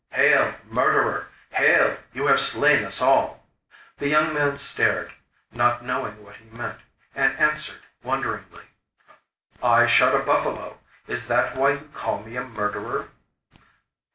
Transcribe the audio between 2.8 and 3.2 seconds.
us